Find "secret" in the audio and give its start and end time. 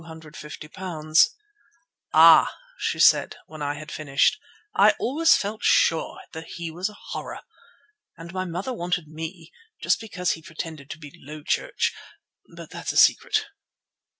12.97-13.45